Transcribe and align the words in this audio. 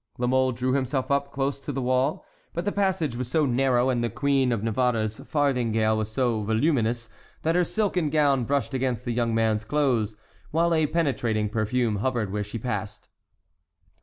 La 0.17 0.25
Mole 0.25 0.51
drew 0.51 0.73
himself 0.73 1.11
up 1.11 1.31
close 1.31 1.59
to 1.59 1.71
the 1.71 1.79
wall. 1.79 2.25
But 2.55 2.65
the 2.65 2.71
passage 2.71 3.15
was 3.15 3.27
so 3.27 3.45
narrow 3.45 3.89
and 3.91 4.03
the 4.03 4.09
Queen 4.09 4.51
of 4.51 4.63
Navarre's 4.63 5.19
farthingale 5.19 5.95
was 5.95 6.11
so 6.11 6.41
voluminous 6.41 7.07
that 7.43 7.53
her 7.53 7.63
silken 7.63 8.09
gown 8.09 8.45
brushed 8.45 8.73
against 8.73 9.05
the 9.05 9.11
young 9.13 9.35
man's 9.35 9.63
clothes, 9.63 10.15
while 10.49 10.73
a 10.73 10.87
penetrating 10.87 11.49
perfume 11.49 11.97
hovered 11.97 12.31
where 12.31 12.43
she 12.43 12.57
passed. 12.57 13.09